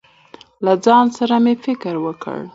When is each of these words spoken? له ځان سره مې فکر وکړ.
له 0.65 0.73
ځان 0.85 1.05
سره 1.17 1.35
مې 1.43 1.53
فکر 1.65 1.95
وکړ. 2.05 2.37